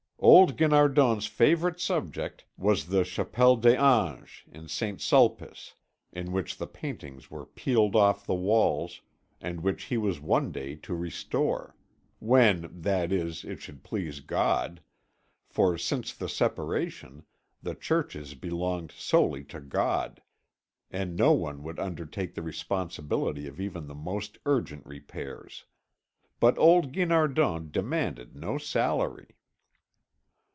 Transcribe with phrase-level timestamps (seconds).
[0.23, 5.01] Old Guinardon's favourite subject was the Chapelle des Anges in St.
[5.01, 5.73] Sulpice,
[6.11, 9.01] in which the paintings were peeling off the walls,
[9.41, 11.75] and which he was one day to restore;
[12.19, 14.83] when, that is, it should please God,
[15.47, 17.23] for, since the Separation,
[17.63, 20.21] the churches belonged solely to God,
[20.91, 25.65] and no one would undertake the responsibility of even the most urgent repairs.
[26.39, 29.29] But old Guinardon demanded no salary.